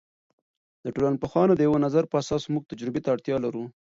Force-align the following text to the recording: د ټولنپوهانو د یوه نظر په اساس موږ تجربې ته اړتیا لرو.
د 0.83 0.85
ټولنپوهانو 0.95 1.53
د 1.55 1.61
یوه 1.67 1.79
نظر 1.85 2.03
په 2.07 2.15
اساس 2.21 2.43
موږ 2.53 2.63
تجربې 2.71 2.99
ته 3.03 3.09
اړتیا 3.15 3.37
لرو. 3.45 3.65